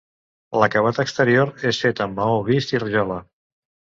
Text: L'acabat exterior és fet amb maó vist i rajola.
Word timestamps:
L'acabat 0.61 1.01
exterior 1.03 1.51
és 1.73 1.81
fet 1.85 2.03
amb 2.05 2.21
maó 2.21 2.39
vist 2.47 2.75
i 2.77 2.83
rajola. 2.85 3.19